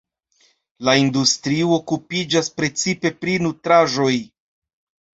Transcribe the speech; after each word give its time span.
La 0.89 0.95
industrio 1.01 1.69
okupiĝas 1.77 2.51
precipe 2.59 3.15
pri 3.23 3.39
nutraĵoj. 3.47 4.13